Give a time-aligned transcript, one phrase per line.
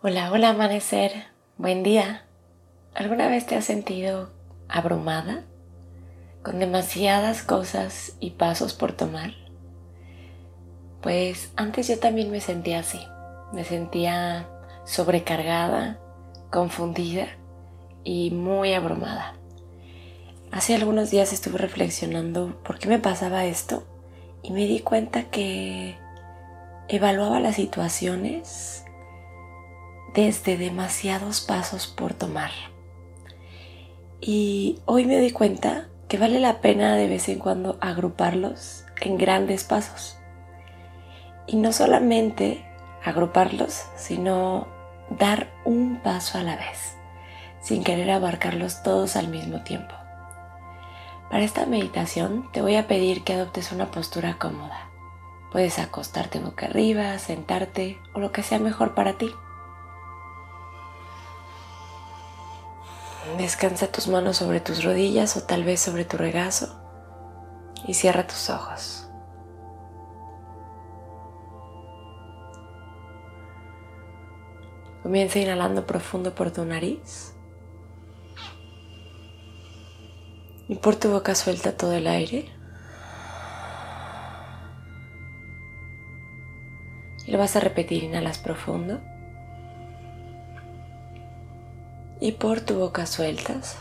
[0.00, 1.24] Hola, hola amanecer,
[1.56, 2.24] buen día.
[2.94, 4.30] ¿Alguna vez te has sentido
[4.68, 5.42] abrumada?
[6.44, 9.32] ¿Con demasiadas cosas y pasos por tomar?
[11.02, 13.00] Pues antes yo también me sentía así.
[13.52, 14.48] Me sentía
[14.84, 15.98] sobrecargada,
[16.52, 17.26] confundida
[18.04, 19.34] y muy abrumada.
[20.52, 23.82] Hace algunos días estuve reflexionando por qué me pasaba esto
[24.44, 25.96] y me di cuenta que
[26.86, 28.84] evaluaba las situaciones
[30.18, 32.50] desde demasiados pasos por tomar.
[34.20, 39.16] Y hoy me doy cuenta que vale la pena de vez en cuando agruparlos en
[39.16, 40.18] grandes pasos.
[41.46, 42.66] Y no solamente
[43.04, 44.66] agruparlos, sino
[45.08, 46.96] dar un paso a la vez,
[47.60, 49.94] sin querer abarcarlos todos al mismo tiempo.
[51.30, 54.90] Para esta meditación te voy a pedir que adoptes una postura cómoda.
[55.52, 59.30] Puedes acostarte boca arriba, sentarte o lo que sea mejor para ti.
[63.36, 66.80] Descansa tus manos sobre tus rodillas o tal vez sobre tu regazo
[67.86, 69.08] y cierra tus ojos.
[75.02, 77.34] Comienza inhalando profundo por tu nariz
[80.68, 82.50] y por tu boca suelta todo el aire.
[87.26, 89.00] Y lo vas a repetir, inhalas profundo.
[92.20, 93.76] Y por tu boca sueltas.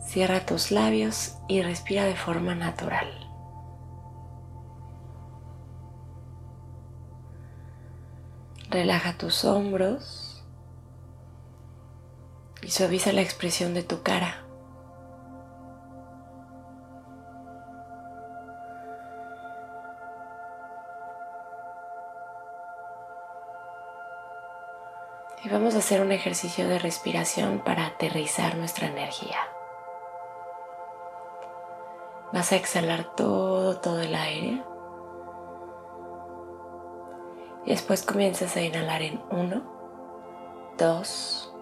[0.00, 3.08] Cierra tus labios y respira de forma natural.
[8.70, 10.44] Relaja tus hombros
[12.62, 14.47] y suaviza la expresión de tu cara.
[25.78, 29.38] A hacer un ejercicio de respiración para aterrizar nuestra energía.
[32.32, 34.62] Vas a exhalar todo, todo el aire.
[37.64, 41.54] Y después comienzas a inhalar en 1, 2,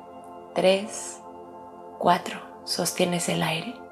[0.54, 1.20] 3,
[1.98, 2.40] 4.
[2.64, 3.85] Sostienes el aire.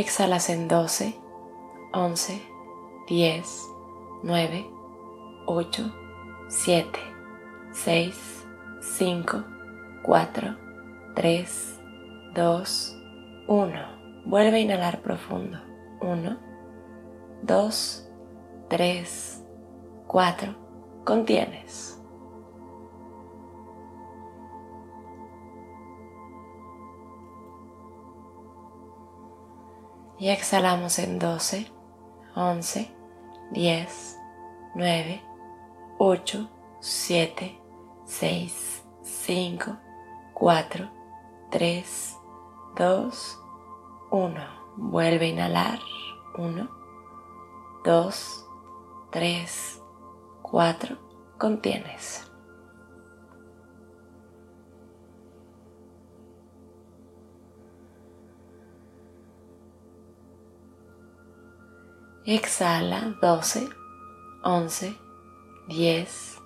[0.00, 1.14] Exhalas en 12,
[1.92, 2.42] 11,
[3.08, 3.70] 10,
[4.22, 4.70] 9,
[5.46, 5.94] 8,
[6.48, 6.98] 7,
[7.72, 8.46] 6,
[8.80, 9.44] 5,
[10.02, 10.56] 4,
[11.14, 11.80] 3,
[12.34, 12.96] 2,
[13.46, 13.96] 1.
[14.26, 15.58] Vuelve a inhalar profundo.
[16.00, 16.38] 1,
[17.42, 18.10] 2,
[18.68, 19.44] 3,
[20.06, 20.54] 4.
[21.04, 21.95] Contienes.
[30.18, 31.70] Y exhalamos en 12,
[32.34, 32.90] 11,
[33.52, 34.18] 10,
[34.74, 35.22] 9,
[35.98, 36.50] 8,
[36.80, 37.60] 7,
[38.04, 39.76] 6, 5,
[40.34, 40.90] 4,
[41.50, 42.16] 3,
[42.76, 43.38] 2,
[44.10, 44.40] 1.
[44.76, 45.78] Vuelve a inhalar.
[46.36, 46.68] 1,
[47.84, 48.46] 2,
[49.10, 49.82] 3,
[50.42, 50.98] 4.
[51.38, 52.30] Contienes.
[62.28, 63.68] Exhala 12,
[64.42, 64.98] 11,
[65.68, 66.38] 10,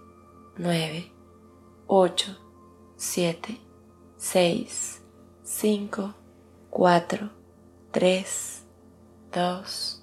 [0.59, 1.13] 9,
[1.89, 2.39] 8,
[2.97, 3.61] 7,
[4.19, 5.03] 6,
[5.43, 6.15] 5,
[6.69, 7.31] 4,
[7.93, 8.63] 3,
[9.33, 10.03] 2,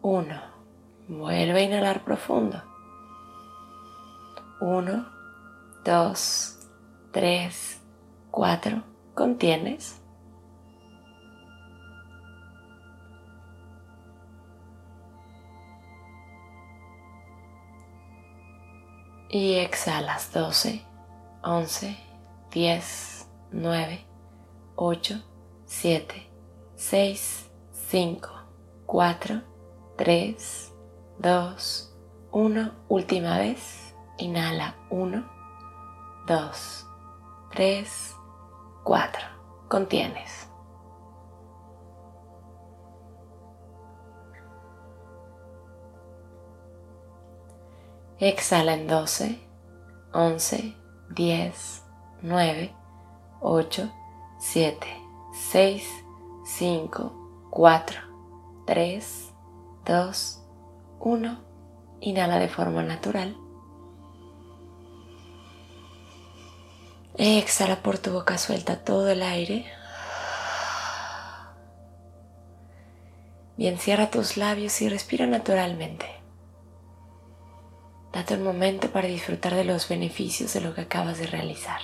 [0.00, 0.40] 1.
[1.08, 2.62] Vuelve a inhalar profundo.
[4.62, 5.06] 1,
[5.84, 6.58] 2,
[7.12, 7.80] 3,
[8.30, 8.82] 4.
[9.12, 9.99] Contienes.
[19.30, 20.84] Y exhalas 12,
[21.42, 21.96] 11,
[22.50, 24.06] 10, 9,
[24.76, 25.22] 8,
[25.66, 26.30] 7,
[26.74, 28.28] 6, 5,
[28.86, 29.42] 4,
[29.96, 30.72] 3,
[31.18, 31.96] 2,
[32.32, 32.72] 1.
[32.88, 33.94] Última vez.
[34.18, 35.24] Inhala 1,
[36.26, 36.86] 2,
[37.52, 38.16] 3,
[38.84, 39.22] 4.
[39.68, 40.49] Contienes.
[48.20, 49.40] Exhala en 12,
[50.12, 50.76] 11,
[51.08, 51.82] 10,
[52.20, 52.74] 9,
[53.40, 53.92] 8,
[54.38, 54.86] 7,
[55.32, 55.88] 6,
[56.44, 58.00] 5, 4,
[58.66, 59.32] 3,
[59.86, 60.42] 2,
[60.98, 61.38] 1.
[62.02, 63.38] Inhala de forma natural.
[67.16, 69.64] Exhala por tu boca, suelta todo el aire.
[73.56, 76.19] Bien, cierra tus labios y respira naturalmente.
[78.12, 81.80] Date un momento para disfrutar de los beneficios de lo que acabas de realizar.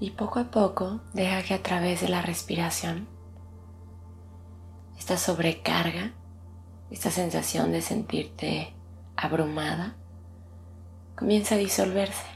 [0.00, 3.08] Y poco a poco deja que a través de la respiración,
[4.98, 6.12] esta sobrecarga,
[6.90, 8.74] esta sensación de sentirte
[9.16, 9.94] abrumada,
[11.16, 12.26] comienza a disolverse.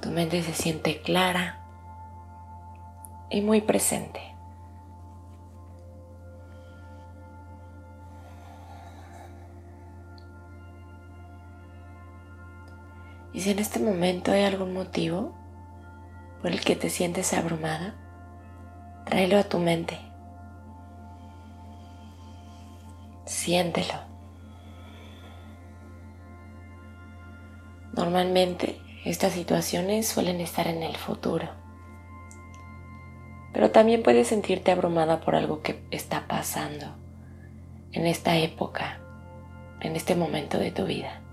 [0.00, 1.66] Tu mente se siente clara
[3.30, 4.33] y muy presente.
[13.34, 15.34] Y si en este momento hay algún motivo
[16.40, 17.96] por el que te sientes abrumada,
[19.06, 19.98] tráelo a tu mente.
[23.26, 23.94] Siéntelo.
[27.92, 31.48] Normalmente estas situaciones suelen estar en el futuro,
[33.52, 36.86] pero también puedes sentirte abrumada por algo que está pasando
[37.90, 39.00] en esta época,
[39.80, 41.23] en este momento de tu vida.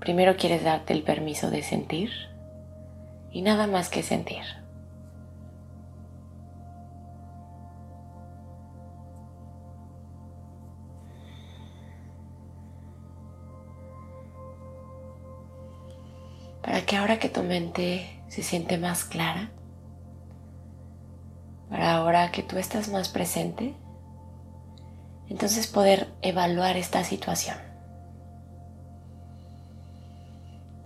[0.00, 2.10] Primero quieres darte el permiso de sentir
[3.30, 4.42] y nada más que sentir.
[16.62, 19.50] Para que ahora que tu mente se siente más clara,
[21.68, 23.74] para ahora que tú estás más presente,
[25.28, 27.69] entonces poder evaluar esta situación.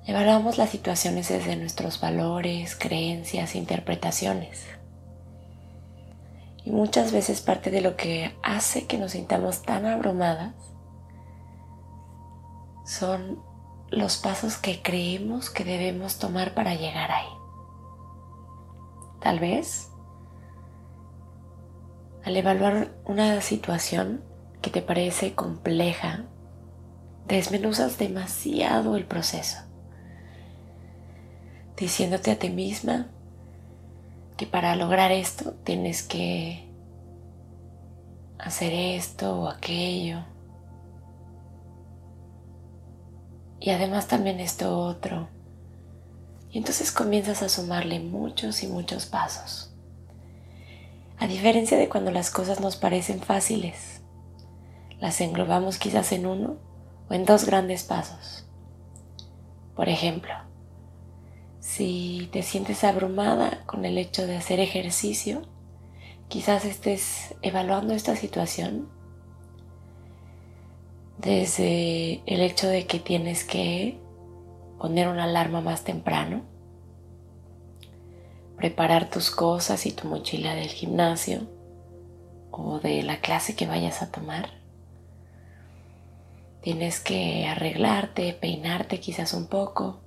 [0.07, 4.67] Evaluamos las situaciones desde nuestros valores, creencias, interpretaciones.
[6.63, 10.55] Y muchas veces parte de lo que hace que nos sintamos tan abrumadas
[12.85, 13.43] son
[13.91, 17.33] los pasos que creemos que debemos tomar para llegar ahí.
[19.23, 19.91] Tal vez
[22.25, 24.23] al evaluar una situación
[24.61, 26.25] que te parece compleja,
[27.27, 29.74] desmenuzas demasiado el proceso
[31.77, 33.09] diciéndote a ti misma
[34.37, 36.69] que para lograr esto tienes que
[38.39, 40.25] hacer esto o aquello.
[43.61, 45.29] Y además también esto otro.
[46.51, 49.73] Y entonces comienzas a sumarle muchos y muchos pasos.
[51.19, 54.03] A diferencia de cuando las cosas nos parecen fáciles,
[55.01, 56.57] las englobamos quizás en uno
[57.09, 58.47] o en dos grandes pasos.
[59.75, 60.33] Por ejemplo,
[61.65, 65.41] si te sientes abrumada con el hecho de hacer ejercicio,
[66.29, 68.91] quizás estés evaluando esta situación
[71.17, 73.99] desde el hecho de que tienes que
[74.79, 76.43] poner una alarma más temprano,
[78.59, 81.49] preparar tus cosas y tu mochila del gimnasio
[82.51, 84.51] o de la clase que vayas a tomar.
[86.61, 90.04] Tienes que arreglarte, peinarte quizás un poco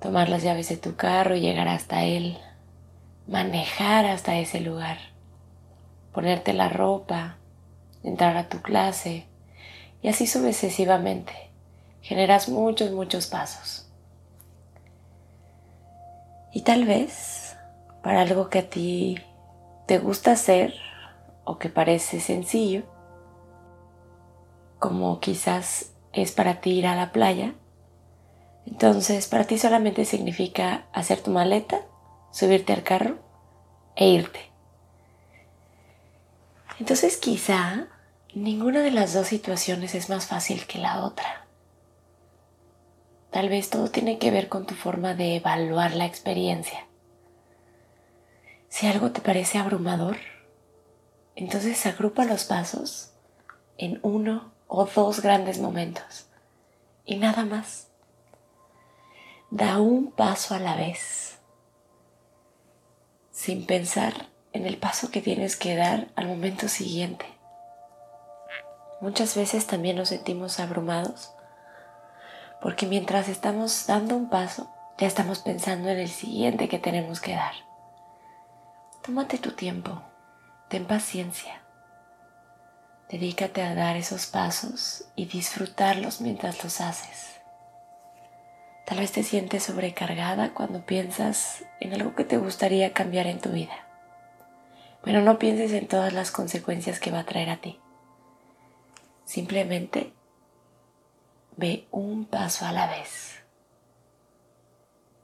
[0.00, 2.38] tomar las llaves de tu carro y llegar hasta él,
[3.26, 4.98] manejar hasta ese lugar,
[6.12, 7.36] ponerte la ropa,
[8.02, 9.26] entrar a tu clase
[10.02, 11.32] y así sucesivamente.
[12.02, 13.86] Generas muchos, muchos pasos.
[16.52, 17.56] Y tal vez
[18.02, 19.18] para algo que a ti
[19.86, 20.74] te gusta hacer
[21.44, 22.82] o que parece sencillo,
[24.78, 27.54] como quizás es para ti ir a la playa,
[28.70, 31.82] entonces, para ti solamente significa hacer tu maleta,
[32.30, 33.18] subirte al carro
[33.96, 34.50] e irte.
[36.78, 37.88] Entonces, quizá
[38.32, 41.46] ninguna de las dos situaciones es más fácil que la otra.
[43.30, 46.86] Tal vez todo tiene que ver con tu forma de evaluar la experiencia.
[48.68, 50.16] Si algo te parece abrumador,
[51.34, 53.12] entonces agrupa los pasos
[53.78, 56.26] en uno o dos grandes momentos
[57.04, 57.89] y nada más.
[59.50, 61.38] Da un paso a la vez,
[63.32, 67.26] sin pensar en el paso que tienes que dar al momento siguiente.
[69.00, 71.32] Muchas veces también nos sentimos abrumados
[72.60, 77.34] porque mientras estamos dando un paso, ya estamos pensando en el siguiente que tenemos que
[77.34, 77.54] dar.
[79.02, 80.00] Tómate tu tiempo,
[80.68, 81.62] ten paciencia.
[83.08, 87.29] Dedícate a dar esos pasos y disfrutarlos mientras los haces.
[88.86, 93.50] Tal vez te sientes sobrecargada cuando piensas en algo que te gustaría cambiar en tu
[93.50, 93.86] vida.
[95.02, 97.78] Pero no pienses en todas las consecuencias que va a traer a ti.
[99.24, 100.12] Simplemente
[101.60, 103.44] Ve un paso a la vez,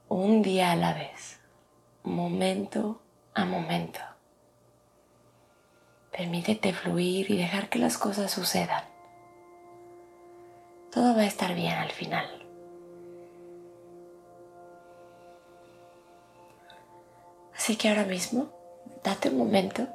[0.07, 1.39] un día a la vez,
[2.03, 3.01] momento
[3.33, 3.99] a momento.
[6.11, 8.83] Permítete fluir y dejar que las cosas sucedan.
[10.91, 12.36] Todo va a estar bien al final.
[17.67, 18.47] Así que ahora mismo,
[19.03, 19.89] date un momento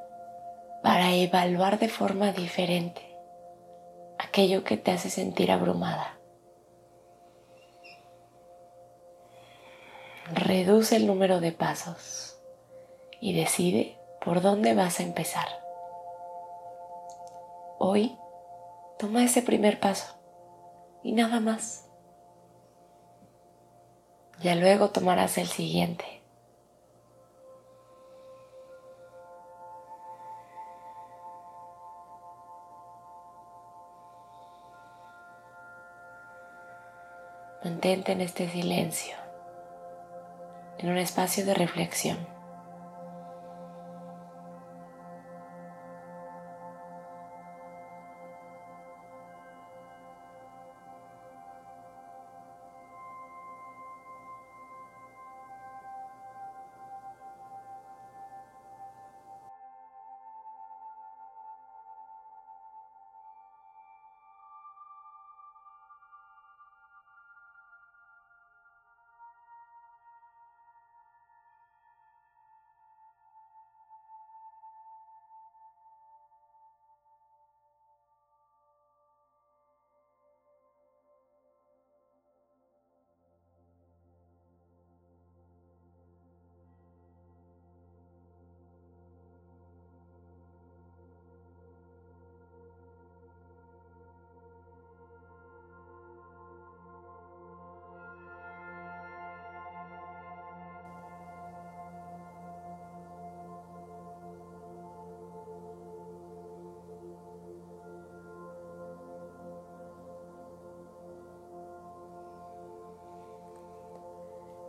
[0.82, 3.00] para evaluar de forma diferente
[4.18, 6.18] aquello que te hace sentir abrumada.
[10.34, 12.38] reduce el número de pasos
[13.22, 15.48] y decide por dónde vas a empezar.
[17.78, 18.18] Hoy
[18.98, 20.14] toma ese primer paso
[21.02, 21.86] y nada más.
[24.42, 26.21] Ya luego tomarás el siguiente.
[37.84, 39.16] En este silencio
[40.78, 42.16] en un espacio de reflexión.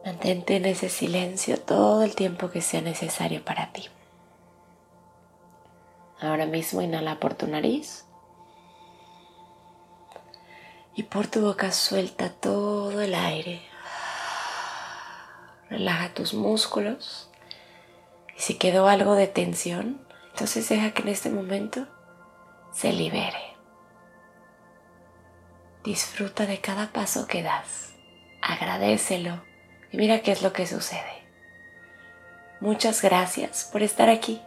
[0.06, 3.88] Mantente en ese silencio todo el tiempo que sea necesario para ti.
[6.20, 8.06] Ahora mismo inhala por tu nariz
[10.94, 13.62] y por tu boca suelta todo el aire.
[15.70, 17.30] Relaja tus músculos
[18.38, 21.88] y si quedó algo de tensión, entonces deja que en este momento
[22.74, 23.56] se libere.
[25.86, 27.94] Disfruta de cada paso que das.
[28.42, 29.53] Agradecelo
[29.94, 31.24] y mira qué es lo que sucede.
[32.60, 34.42] Muchas gracias por estar aquí.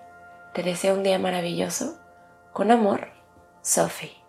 [0.53, 1.99] Te deseo un día maravilloso.
[2.53, 3.09] Con amor,
[3.63, 4.26] Sophie.